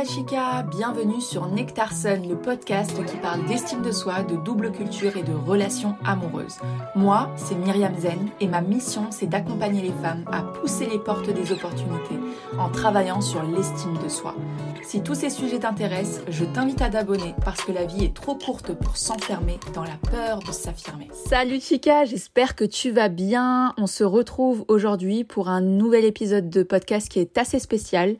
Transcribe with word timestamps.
la 0.00 0.06
chica, 0.06 0.62
bienvenue 0.62 1.20
sur 1.20 1.46
Nectar 1.48 1.92
Sun, 1.92 2.26
le 2.26 2.34
podcast 2.34 3.04
qui 3.04 3.16
parle 3.18 3.44
d'estime 3.44 3.82
de 3.82 3.92
soi, 3.92 4.22
de 4.22 4.36
double 4.36 4.72
culture 4.72 5.14
et 5.18 5.22
de 5.22 5.34
relations 5.34 5.94
amoureuses. 6.06 6.56
Moi, 6.94 7.30
c'est 7.36 7.54
Myriam 7.54 7.94
Zen 7.98 8.30
et 8.40 8.46
ma 8.46 8.62
mission, 8.62 9.10
c'est 9.10 9.26
d'accompagner 9.26 9.82
les 9.82 9.92
femmes 9.92 10.24
à 10.32 10.40
pousser 10.40 10.86
les 10.86 10.98
portes 10.98 11.28
des 11.28 11.52
opportunités 11.52 12.18
en 12.58 12.70
travaillant 12.70 13.20
sur 13.20 13.42
l'estime 13.42 13.98
de 14.02 14.08
soi. 14.08 14.34
Si 14.82 15.02
tous 15.02 15.14
ces 15.14 15.28
sujets 15.28 15.58
t'intéressent, 15.58 16.22
je 16.30 16.46
t'invite 16.46 16.80
à 16.80 16.88
t'abonner 16.88 17.34
parce 17.44 17.60
que 17.60 17.72
la 17.72 17.84
vie 17.84 18.04
est 18.04 18.14
trop 18.14 18.36
courte 18.36 18.72
pour 18.72 18.96
s'enfermer 18.96 19.60
dans 19.74 19.84
la 19.84 19.98
peur 20.10 20.38
de 20.38 20.52
s'affirmer. 20.52 21.08
Salut 21.12 21.60
chica, 21.60 22.06
j'espère 22.06 22.56
que 22.56 22.64
tu 22.64 22.90
vas 22.90 23.10
bien. 23.10 23.74
On 23.76 23.86
se 23.86 24.04
retrouve 24.04 24.64
aujourd'hui 24.68 25.24
pour 25.24 25.50
un 25.50 25.60
nouvel 25.60 26.06
épisode 26.06 26.48
de 26.48 26.62
podcast 26.62 27.10
qui 27.10 27.20
est 27.20 27.36
assez 27.36 27.58
spécial. 27.58 28.16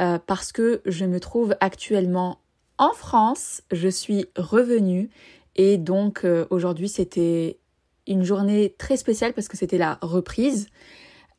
Euh, 0.00 0.18
parce 0.26 0.52
que 0.52 0.80
je 0.86 1.04
me 1.04 1.20
trouve 1.20 1.54
actuellement 1.60 2.38
en 2.78 2.92
France. 2.92 3.62
Je 3.70 3.88
suis 3.88 4.26
revenue 4.36 5.10
et 5.56 5.76
donc 5.76 6.24
euh, 6.24 6.46
aujourd'hui 6.50 6.88
c'était 6.88 7.58
une 8.06 8.24
journée 8.24 8.74
très 8.78 8.96
spéciale 8.96 9.32
parce 9.32 9.48
que 9.48 9.56
c'était 9.56 9.78
la 9.78 9.98
reprise. 10.02 10.68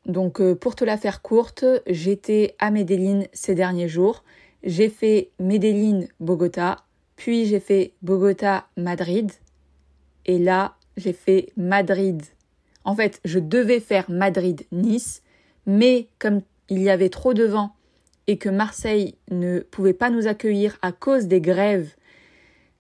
Donc 0.05 0.39
euh, 0.39 0.55
pour 0.55 0.75
te 0.75 0.85
la 0.85 0.97
faire 0.97 1.21
courte, 1.21 1.65
j'étais 1.87 2.55
à 2.59 2.71
Medellin 2.71 3.23
ces 3.33 3.55
derniers 3.55 3.87
jours. 3.87 4.23
J'ai 4.63 4.89
fait 4.89 5.31
Medellin-Bogota, 5.39 6.77
puis 7.15 7.45
j'ai 7.45 7.59
fait 7.59 7.93
Bogota-Madrid 8.01 9.31
et 10.25 10.37
là 10.37 10.75
j'ai 10.95 11.13
fait 11.13 11.51
Madrid. 11.57 12.21
En 12.85 12.95
fait, 12.95 13.19
je 13.25 13.39
devais 13.39 13.79
faire 13.79 14.09
Madrid-Nice, 14.09 15.23
mais 15.65 16.07
comme 16.19 16.41
il 16.69 16.81
y 16.81 16.89
avait 16.89 17.09
trop 17.09 17.33
de 17.33 17.45
vent 17.45 17.75
et 18.27 18.37
que 18.37 18.49
Marseille 18.49 19.15
ne 19.31 19.59
pouvait 19.59 19.93
pas 19.93 20.09
nous 20.09 20.27
accueillir 20.27 20.77
à 20.81 20.91
cause 20.91 21.27
des 21.27 21.41
grèves, 21.41 21.95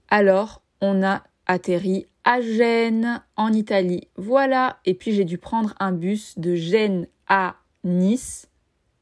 alors 0.09 0.61
on 0.81 1.03
a 1.03 1.23
atterri 1.45 2.05
à 2.23 2.41
Gênes, 2.41 3.21
en 3.35 3.51
Italie. 3.51 4.07
Voilà, 4.15 4.77
et 4.85 4.93
puis 4.93 5.11
j'ai 5.11 5.25
dû 5.25 5.37
prendre 5.37 5.75
un 5.79 5.91
bus 5.91 6.37
de 6.37 6.55
Gênes 6.55 7.07
à 7.27 7.55
Nice 7.83 8.47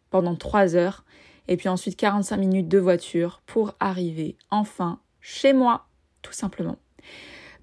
pendant 0.10 0.36
trois 0.36 0.76
heures, 0.76 1.06
et 1.48 1.58
puis 1.58 1.70
ensuite 1.70 1.96
45 1.96 2.38
minutes 2.38 2.68
de 2.68 2.80
voiture 2.80 3.42
pour 3.46 3.76
arriver 3.80 4.38
enfin 4.50 5.00
chez 5.20 5.54
moi, 5.54 5.88
tout 6.22 6.34
simplement. 6.34 6.78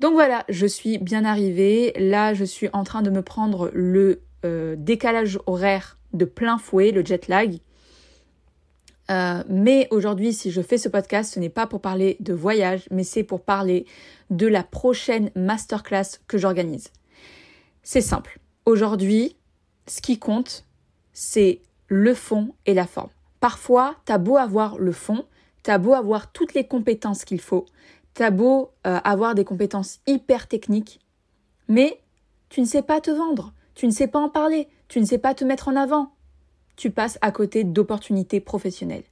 Donc 0.00 0.12
voilà, 0.12 0.44
je 0.48 0.66
suis 0.66 0.98
bien 0.98 1.24
arrivée. 1.24 1.92
Là, 1.98 2.32
je 2.34 2.44
suis 2.44 2.68
en 2.72 2.84
train 2.84 3.02
de 3.02 3.10
me 3.10 3.22
prendre 3.22 3.70
le 3.74 4.22
euh, 4.44 4.76
décalage 4.78 5.38
horaire 5.46 5.98
de 6.12 6.24
plein 6.24 6.58
fouet, 6.58 6.92
le 6.92 7.04
jet 7.04 7.26
lag. 7.28 7.58
Euh, 9.10 9.42
mais 9.48 9.88
aujourd'hui, 9.90 10.32
si 10.32 10.50
je 10.50 10.60
fais 10.60 10.78
ce 10.78 10.88
podcast, 10.88 11.34
ce 11.34 11.40
n'est 11.40 11.48
pas 11.48 11.66
pour 11.66 11.80
parler 11.80 12.16
de 12.20 12.34
voyage, 12.34 12.86
mais 12.90 13.04
c'est 13.04 13.22
pour 13.22 13.40
parler 13.40 13.86
de 14.30 14.46
la 14.46 14.62
prochaine 14.62 15.30
masterclass 15.34 16.18
que 16.26 16.36
j'organise. 16.36 16.90
C'est 17.82 18.02
simple. 18.02 18.38
Aujourd'hui, 18.66 19.36
ce 19.86 20.02
qui 20.02 20.18
compte, 20.18 20.64
c'est 21.12 21.62
le 21.86 22.12
fond 22.14 22.54
et 22.66 22.74
la 22.74 22.86
forme. 22.86 23.10
Parfois, 23.40 23.96
t'as 24.04 24.18
beau 24.18 24.36
avoir 24.36 24.78
le 24.78 24.92
fond, 24.92 25.24
t'as 25.62 25.78
beau 25.78 25.94
avoir 25.94 26.30
toutes 26.32 26.54
les 26.54 26.66
compétences 26.66 27.24
qu'il 27.24 27.40
faut, 27.40 27.64
t'as 28.14 28.30
beau 28.30 28.72
euh, 28.86 28.98
avoir 29.04 29.34
des 29.34 29.44
compétences 29.44 30.00
hyper 30.06 30.48
techniques, 30.48 31.00
mais 31.68 32.00
tu 32.48 32.60
ne 32.60 32.66
sais 32.66 32.82
pas 32.82 33.00
te 33.00 33.10
vendre, 33.10 33.52
tu 33.74 33.86
ne 33.86 33.90
sais 33.90 34.08
pas 34.08 34.18
en 34.18 34.28
parler, 34.28 34.68
tu 34.88 35.00
ne 35.00 35.06
sais 35.06 35.18
pas 35.18 35.34
te 35.34 35.44
mettre 35.44 35.68
en 35.68 35.76
avant, 35.76 36.12
tu 36.78 36.90
passes 36.90 37.18
à 37.20 37.32
côté 37.32 37.64
d'opportunités 37.64 38.40
professionnelles. 38.40 39.02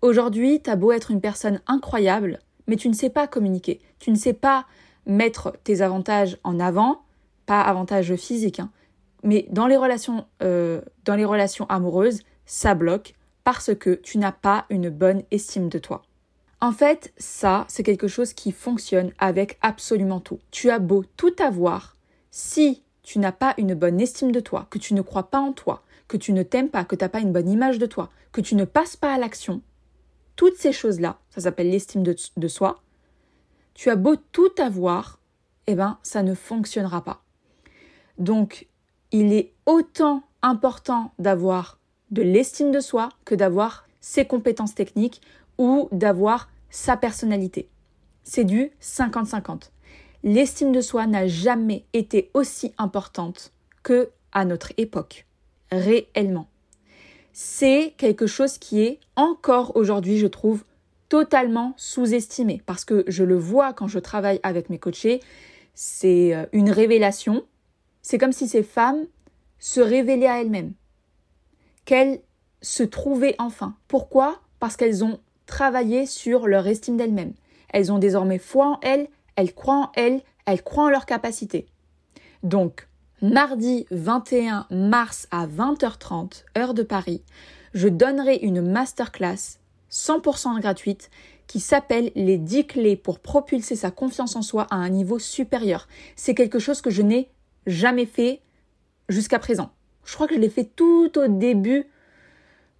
Aujourd'hui, 0.00 0.60
tu 0.62 0.70
as 0.70 0.76
beau 0.76 0.90
être 0.90 1.10
une 1.10 1.20
personne 1.20 1.60
incroyable, 1.66 2.40
mais 2.66 2.76
tu 2.76 2.88
ne 2.88 2.94
sais 2.94 3.10
pas 3.10 3.28
communiquer, 3.28 3.80
tu 4.00 4.10
ne 4.10 4.16
sais 4.16 4.32
pas 4.32 4.66
mettre 5.06 5.52
tes 5.62 5.82
avantages 5.82 6.38
en 6.44 6.58
avant, 6.58 7.02
pas 7.44 7.60
avantages 7.60 8.16
physiques, 8.16 8.58
hein, 8.58 8.70
mais 9.22 9.46
dans 9.50 9.66
les 9.66 9.76
relations, 9.76 10.24
euh, 10.42 10.80
dans 11.04 11.14
les 11.14 11.26
relations 11.26 11.66
amoureuses, 11.68 12.22
ça 12.46 12.74
bloque 12.74 13.14
parce 13.44 13.74
que 13.74 13.94
tu 13.94 14.16
n'as 14.16 14.32
pas 14.32 14.64
une 14.70 14.88
bonne 14.88 15.22
estime 15.30 15.68
de 15.68 15.78
toi. 15.78 16.02
En 16.62 16.72
fait, 16.72 17.12
ça, 17.18 17.66
c'est 17.68 17.82
quelque 17.82 18.08
chose 18.08 18.32
qui 18.32 18.52
fonctionne 18.52 19.12
avec 19.18 19.58
absolument 19.60 20.20
tout. 20.20 20.38
Tu 20.50 20.70
as 20.70 20.78
beau 20.78 21.04
tout 21.16 21.34
avoir, 21.38 21.96
si 22.30 22.82
tu 23.02 23.18
n'as 23.18 23.32
pas 23.32 23.54
une 23.58 23.74
bonne 23.74 24.00
estime 24.00 24.32
de 24.32 24.40
toi, 24.40 24.66
que 24.70 24.78
tu 24.78 24.94
ne 24.94 25.02
crois 25.02 25.30
pas 25.30 25.40
en 25.40 25.52
toi, 25.52 25.82
que 26.10 26.16
tu 26.16 26.32
ne 26.32 26.42
t'aimes 26.42 26.70
pas, 26.70 26.84
que 26.84 26.96
tu 26.96 27.04
n'as 27.04 27.08
pas 27.08 27.20
une 27.20 27.32
bonne 27.32 27.48
image 27.48 27.78
de 27.78 27.86
toi, 27.86 28.10
que 28.32 28.40
tu 28.40 28.56
ne 28.56 28.64
passes 28.64 28.96
pas 28.96 29.14
à 29.14 29.18
l'action, 29.18 29.62
toutes 30.34 30.56
ces 30.56 30.72
choses-là, 30.72 31.20
ça 31.30 31.42
s'appelle 31.42 31.70
l'estime 31.70 32.02
de, 32.02 32.48
soi, 32.48 32.82
tu 33.74 33.90
as 33.90 33.96
beau 33.96 34.16
tout 34.16 34.50
avoir, 34.58 35.20
eh 35.68 35.76
ben, 35.76 35.98
ça 36.02 36.24
ne 36.24 36.34
fonctionnera 36.34 37.04
pas. 37.04 37.22
Donc, 38.18 38.66
il 39.12 39.32
est 39.32 39.54
autant 39.66 40.24
important 40.42 41.12
d'avoir 41.20 41.78
de 42.10 42.22
l'estime 42.22 42.72
de 42.72 42.80
soi 42.80 43.10
que 43.24 43.36
d'avoir 43.36 43.86
ses 44.00 44.24
compétences 44.24 44.74
techniques 44.74 45.22
ou 45.58 45.88
d'avoir 45.92 46.50
sa 46.70 46.96
personnalité. 46.96 47.68
C'est 48.24 48.44
du 48.44 48.72
50-50. 48.82 49.70
L'estime 50.24 50.72
de 50.72 50.80
soi 50.80 51.06
n'a 51.06 51.28
jamais 51.28 51.84
été 51.92 52.32
aussi 52.34 52.74
importante 52.78 53.52
que 53.84 54.10
à 54.32 54.44
notre 54.44 54.72
époque 54.76 55.26
réellement. 55.70 56.48
C'est 57.32 57.94
quelque 57.96 58.26
chose 58.26 58.58
qui 58.58 58.82
est 58.82 59.00
encore 59.16 59.76
aujourd'hui, 59.76 60.18
je 60.18 60.26
trouve, 60.26 60.64
totalement 61.08 61.74
sous-estimé 61.76 62.62
parce 62.66 62.84
que 62.84 63.04
je 63.08 63.24
le 63.24 63.36
vois 63.36 63.72
quand 63.72 63.88
je 63.88 63.98
travaille 63.98 64.40
avec 64.42 64.70
mes 64.70 64.78
coachés, 64.78 65.20
c'est 65.74 66.34
euh, 66.34 66.46
une 66.52 66.70
révélation. 66.70 67.44
C'est 68.02 68.18
comme 68.18 68.32
si 68.32 68.48
ces 68.48 68.62
femmes 68.62 69.06
se 69.58 69.80
révélaient 69.80 70.28
à 70.28 70.40
elles-mêmes, 70.40 70.72
qu'elles 71.84 72.20
se 72.62 72.82
trouvaient 72.82 73.34
enfin. 73.38 73.76
Pourquoi? 73.88 74.40
Parce 74.58 74.76
qu'elles 74.76 75.04
ont 75.04 75.18
travaillé 75.46 76.06
sur 76.06 76.46
leur 76.46 76.66
estime 76.66 76.96
d'elles-mêmes. 76.96 77.34
Elles 77.70 77.92
ont 77.92 77.98
désormais 77.98 78.38
foi 78.38 78.66
en 78.66 78.80
elles, 78.82 79.08
elles 79.36 79.54
croient 79.54 79.74
en 79.74 79.92
elles, 79.94 80.22
elles 80.46 80.62
croient 80.62 80.84
en 80.84 80.90
leurs 80.90 81.06
capacités. 81.06 81.66
Donc, 82.42 82.88
mardi 83.22 83.86
21 83.90 84.66
mars 84.70 85.28
à 85.30 85.46
20h30, 85.46 86.44
heure 86.56 86.72
de 86.72 86.82
Paris, 86.82 87.22
je 87.74 87.88
donnerai 87.88 88.36
une 88.36 88.62
masterclass 88.62 89.58
100% 89.90 90.58
gratuite 90.60 91.10
qui 91.46 91.60
s'appelle 91.60 92.12
les 92.14 92.38
10 92.38 92.66
clés 92.66 92.96
pour 92.96 93.18
propulser 93.18 93.76
sa 93.76 93.90
confiance 93.90 94.36
en 94.36 94.42
soi 94.42 94.66
à 94.70 94.76
un 94.76 94.88
niveau 94.88 95.18
supérieur. 95.18 95.86
C'est 96.16 96.34
quelque 96.34 96.58
chose 96.58 96.80
que 96.80 96.90
je 96.90 97.02
n'ai 97.02 97.28
jamais 97.66 98.06
fait 98.06 98.40
jusqu'à 99.08 99.38
présent. 99.38 99.70
Je 100.04 100.14
crois 100.14 100.26
que 100.26 100.34
je 100.34 100.40
l'ai 100.40 100.48
fait 100.48 100.70
tout 100.74 101.10
au 101.18 101.26
début 101.26 101.86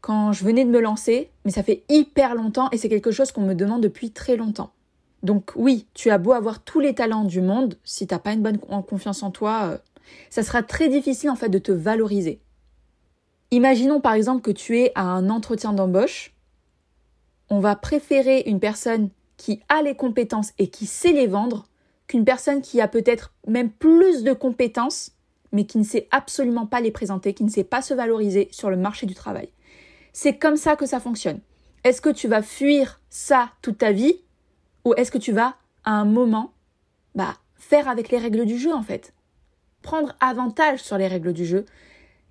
quand 0.00 0.32
je 0.32 0.44
venais 0.44 0.64
de 0.64 0.70
me 0.70 0.80
lancer, 0.80 1.30
mais 1.44 1.50
ça 1.50 1.62
fait 1.62 1.82
hyper 1.90 2.34
longtemps 2.34 2.70
et 2.70 2.78
c'est 2.78 2.88
quelque 2.88 3.10
chose 3.10 3.30
qu'on 3.32 3.42
me 3.42 3.54
demande 3.54 3.82
depuis 3.82 4.10
très 4.10 4.36
longtemps. 4.36 4.72
Donc 5.22 5.52
oui, 5.54 5.86
tu 5.92 6.08
as 6.10 6.16
beau 6.16 6.32
avoir 6.32 6.62
tous 6.62 6.80
les 6.80 6.94
talents 6.94 7.24
du 7.24 7.42
monde, 7.42 7.76
si 7.84 8.06
tu 8.06 8.14
n'as 8.14 8.18
pas 8.18 8.32
une 8.32 8.40
bonne 8.40 8.58
confiance 8.58 9.22
en 9.22 9.30
toi, 9.30 9.64
euh, 9.64 9.78
ça 10.30 10.42
sera 10.42 10.62
très 10.62 10.88
difficile 10.88 11.30
en 11.30 11.36
fait 11.36 11.48
de 11.48 11.58
te 11.58 11.72
valoriser. 11.72 12.40
Imaginons 13.50 14.00
par 14.00 14.14
exemple 14.14 14.42
que 14.42 14.50
tu 14.50 14.78
es 14.78 14.92
à 14.94 15.02
un 15.02 15.28
entretien 15.28 15.72
d'embauche. 15.72 16.34
On 17.48 17.58
va 17.58 17.74
préférer 17.74 18.44
une 18.46 18.60
personne 18.60 19.10
qui 19.36 19.60
a 19.68 19.82
les 19.82 19.96
compétences 19.96 20.52
et 20.58 20.68
qui 20.68 20.86
sait 20.86 21.12
les 21.12 21.26
vendre 21.26 21.66
qu'une 22.06 22.24
personne 22.24 22.60
qui 22.60 22.80
a 22.80 22.88
peut-être 22.88 23.32
même 23.46 23.70
plus 23.70 24.22
de 24.22 24.32
compétences 24.32 25.12
mais 25.52 25.64
qui 25.64 25.78
ne 25.78 25.84
sait 25.84 26.06
absolument 26.10 26.66
pas 26.66 26.80
les 26.80 26.90
présenter, 26.90 27.34
qui 27.34 27.44
ne 27.44 27.50
sait 27.50 27.64
pas 27.64 27.82
se 27.82 27.94
valoriser 27.94 28.48
sur 28.52 28.70
le 28.70 28.76
marché 28.76 29.06
du 29.06 29.14
travail. 29.14 29.48
C'est 30.12 30.38
comme 30.38 30.56
ça 30.56 30.76
que 30.76 30.86
ça 30.86 31.00
fonctionne. 31.00 31.40
Est-ce 31.84 32.00
que 32.00 32.10
tu 32.10 32.28
vas 32.28 32.42
fuir 32.42 33.00
ça 33.10 33.50
toute 33.62 33.78
ta 33.78 33.92
vie 33.92 34.20
ou 34.84 34.94
est-ce 34.94 35.10
que 35.10 35.18
tu 35.18 35.32
vas 35.32 35.56
à 35.84 35.92
un 35.92 36.04
moment 36.04 36.52
bah, 37.14 37.34
faire 37.56 37.88
avec 37.88 38.10
les 38.10 38.18
règles 38.18 38.44
du 38.44 38.58
jeu 38.58 38.72
en 38.72 38.82
fait? 38.82 39.12
Prendre 39.82 40.14
avantage 40.20 40.80
sur 40.80 40.98
les 40.98 41.08
règles 41.08 41.32
du 41.32 41.44
jeu, 41.46 41.64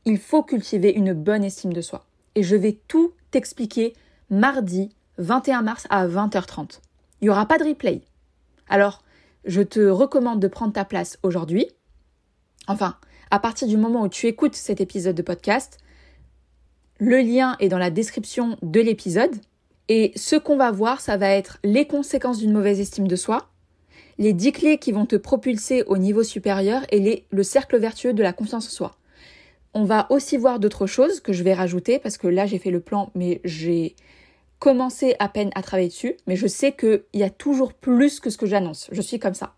il 0.06 0.18
faut 0.18 0.44
cultiver 0.44 0.92
une 0.92 1.14
bonne 1.14 1.44
estime 1.44 1.74
de 1.74 1.82
soi. 1.82 2.06
Et 2.36 2.44
je 2.44 2.56
vais 2.56 2.80
tout 2.88 3.14
t'expliquer 3.32 3.94
mardi 4.30 4.90
21 5.18 5.62
mars 5.62 5.88
à 5.90 6.08
20h30. 6.08 6.80
Il 7.22 7.26
n'y 7.26 7.30
aura 7.30 7.46
pas 7.46 7.58
de 7.58 7.66
replay. 7.66 8.02
Alors, 8.70 9.04
je 9.46 9.62
te 9.62 9.80
recommande 9.80 10.40
de 10.40 10.48
prendre 10.48 10.74
ta 10.74 10.86
place 10.86 11.18
aujourd'hui. 11.24 11.68
Enfin, 12.68 12.96
à 13.32 13.40
partir 13.40 13.68
du 13.68 13.78
moment 13.78 14.04
où 14.04 14.10
tu 14.10 14.28
écoutes 14.28 14.56
cet 14.56 14.82
épisode 14.82 15.16
de 15.16 15.22
podcast, 15.22 15.78
le 17.00 17.18
lien 17.18 17.56
est 17.60 17.70
dans 17.70 17.78
la 17.78 17.90
description 17.90 18.58
de 18.62 18.80
l'épisode. 18.80 19.36
Et 19.88 20.12
ce 20.16 20.36
qu'on 20.36 20.58
va 20.58 20.72
voir, 20.72 21.02
ça 21.02 21.18
va 21.18 21.30
être 21.30 21.58
les 21.64 21.88
conséquences 21.88 22.40
d'une 22.40 22.54
mauvaise 22.54 22.80
estime 22.80 23.08
de 23.08 23.16
soi, 23.16 23.50
les 24.20 24.34
10 24.34 24.52
clés 24.52 24.78
qui 24.78 24.92
vont 24.92 25.06
te 25.06 25.16
propulser 25.16 25.84
au 25.88 25.98
niveau 25.98 26.24
supérieur 26.24 26.84
et 26.92 27.26
le 27.32 27.44
cercle 27.44 27.78
vertueux 27.80 28.14
de 28.14 28.22
la 28.22 28.34
confiance 28.34 28.68
en 28.68 28.70
soi. 28.70 28.96
On 29.74 29.86
va 29.86 30.08
aussi 30.12 30.38
voir 30.38 30.60
d'autres 30.60 30.88
choses 30.88 31.22
que 31.22 31.34
je 31.34 31.42
vais 31.42 31.54
rajouter 31.54 32.00
parce 32.00 32.18
que 32.18 32.28
là 32.28 32.46
j'ai 32.46 32.60
fait 32.60 32.70
le 32.70 32.82
plan 32.82 33.12
mais 33.16 33.40
j'ai 33.46 33.96
commencé 34.60 35.16
à 35.20 35.30
peine 35.30 35.52
à 35.56 35.62
travailler 35.62 35.88
dessus, 35.88 36.18
mais 36.28 36.36
je 36.36 36.48
sais 36.48 36.74
qu'il 36.74 37.04
y 37.14 37.24
a 37.24 37.30
toujours 37.30 37.74
plus 37.74 38.20
que 38.20 38.30
ce 38.30 38.38
que 38.38 38.46
j'annonce. 38.46 38.90
Je 38.92 39.02
suis 39.02 39.20
comme 39.20 39.34
ça. 39.34 39.54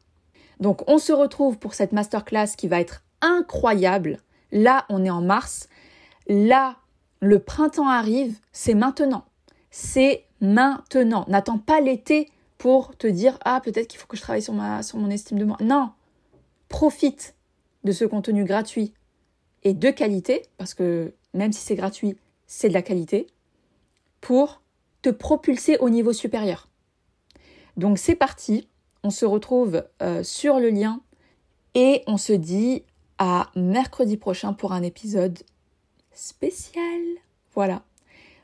Donc 0.60 0.88
on 0.88 1.00
se 1.00 1.12
retrouve 1.12 1.58
pour 1.58 1.74
cette 1.74 1.92
masterclass 1.92 2.56
qui 2.56 2.68
va 2.68 2.80
être 2.80 3.04
incroyable. 3.22 4.20
Là, 4.52 4.86
on 4.90 5.04
est 5.04 5.10
en 5.10 5.22
mars. 5.22 5.70
Là, 6.28 6.76
le 7.20 7.40
printemps 7.40 7.90
arrive, 7.90 8.38
c'est 8.52 8.76
maintenant. 8.76 9.26
C'est 9.72 10.26
maintenant. 10.40 11.26
N'attends 11.28 11.58
pas 11.58 11.82
l'été 11.82 12.30
pour 12.62 12.96
te 12.96 13.08
dire 13.08 13.40
ah 13.44 13.60
peut-être 13.60 13.88
qu'il 13.88 14.00
faut 14.00 14.06
que 14.06 14.16
je 14.16 14.22
travaille 14.22 14.44
sur 14.44 14.54
mon 14.54 15.10
estime 15.10 15.40
de 15.40 15.46
moi. 15.46 15.58
Non. 15.62 15.90
Profite 16.70 17.34
de 17.84 17.92
ce 17.92 18.06
contenu 18.06 18.46
gratuit 18.46 18.94
et 19.64 19.74
de 19.74 19.90
qualité 19.90 20.44
parce 20.60 20.76
que 20.76 21.12
même 21.34 21.54
si 21.54 21.62
c'est 21.62 21.74
gratuit, 21.74 22.18
c'est 22.46 22.70
de 22.70 22.76
la 22.76 22.84
qualité 22.84 23.26
pour 24.20 24.62
te 25.02 25.10
propulser 25.10 25.78
au 25.80 25.90
niveau 25.90 26.14
supérieur. 26.14 26.70
Donc 27.78 27.98
c'est 27.98 28.14
parti, 28.14 28.68
on 29.02 29.10
se 29.10 29.26
retrouve 29.26 29.84
euh, 30.04 30.22
sur 30.22 30.60
le 30.60 30.70
lien 30.70 31.02
et 31.74 32.04
on 32.06 32.18
se 32.18 32.34
dit 32.34 32.84
à 33.18 33.50
mercredi 33.56 34.18
prochain 34.18 34.54
pour 34.54 34.72
un 34.72 34.84
épisode 34.84 35.40
spécial. 36.14 37.02
Voilà. 37.56 37.82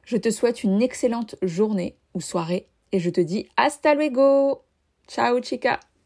Je 0.05 0.17
te 0.17 0.31
souhaite 0.31 0.63
une 0.63 0.81
excellente 0.81 1.35
journée 1.43 1.95
ou 2.15 2.21
soirée 2.21 2.67
et 2.91 2.99
je 2.99 3.09
te 3.09 3.21
dis 3.21 3.47
hasta 3.57 3.93
luego. 3.93 4.63
Ciao 5.07 5.39
chica. 5.39 5.79